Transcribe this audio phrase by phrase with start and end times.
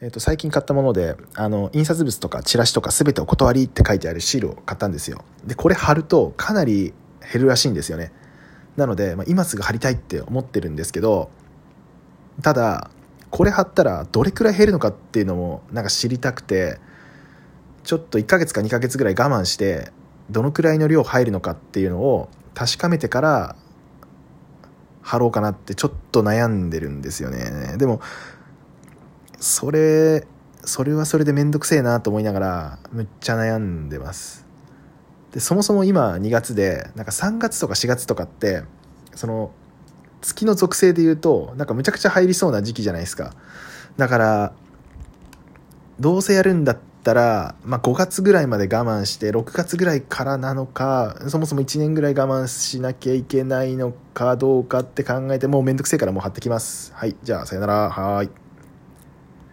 [0.00, 5.24] えー、と最近買ったものであの印刷物とかチラシとか全てお断りって書いてあるシールを買ったんですよ。
[5.44, 6.94] でこれ貼るとかなり
[7.32, 8.12] 減るらしいんですよね。
[8.76, 11.30] なので、まあ、今すぐ貼りたいって思ってるんですけど
[12.42, 12.90] ただ
[13.30, 16.78] これ貼ったらどれくらい減るのかっていうのもなんか知りたくて
[17.82, 19.90] ちょっと1ヶ月か2ヶ月ぐらい我慢して
[20.30, 23.56] どのくらいの量入るのかっていうのを確かめてから
[25.02, 27.76] 貼ろうかなってちょっと悩んでるんですよね。
[27.78, 28.00] でも
[29.40, 30.26] それ
[30.64, 34.46] それはそれで面倒くせえなと思いながらむっちゃ悩んでます。
[35.32, 38.62] でそもそも今2月でなんか3月とか4月とかって
[39.14, 39.50] その
[40.20, 43.32] 月の属性で言うとなんかむちゃくちゃ入りそうな時期じゃないですか。
[43.96, 44.52] だから
[46.00, 56.92] どうせやるんだったら、まあ、5月ぐらいまで我慢して6月ぐらいからなのかそもそも1年ぐらい我慢しなきゃいけないのかどうかって考えてもうめんどくせえからもう貼ってきます。
[56.94, 57.90] はいじゃあさよなら。
[57.90, 58.47] はい。